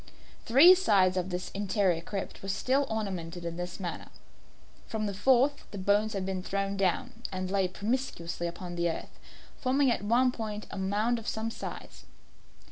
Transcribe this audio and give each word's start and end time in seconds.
Three 0.47 0.73
sides 0.73 1.15
of 1.15 1.29
this 1.29 1.51
interior 1.51 2.01
crypt 2.01 2.41
were 2.41 2.49
still 2.49 2.87
ornamented 2.89 3.45
in 3.45 3.55
this 3.55 3.79
manner. 3.79 4.09
From 4.87 5.05
the 5.05 5.13
fourth 5.13 5.59
side 5.59 5.67
the 5.69 5.77
bones 5.77 6.13
had 6.13 6.25
been 6.25 6.41
thrown 6.41 6.75
down, 6.75 7.21
and 7.31 7.51
lay 7.51 7.67
promiscuously 7.67 8.47
upon 8.47 8.73
the 8.75 8.89
earth, 8.89 9.19
forming 9.59 9.91
at 9.91 10.01
one 10.01 10.31
point 10.31 10.65
a 10.71 10.77
mound 10.79 11.19
of 11.19 11.27
some 11.27 11.51
size. 11.51 12.05